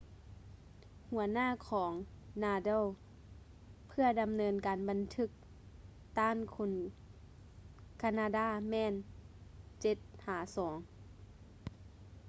[1.09, 1.91] ຫົວໜ້າຂອງ
[2.43, 2.83] nadal
[3.87, 5.29] ເພື່ອດຳເນີນການບັນທຶກ
[6.19, 6.71] ຕ້ານຄົນ
[8.01, 8.93] ການາດາແມ່ນ
[9.83, 10.69] 7-2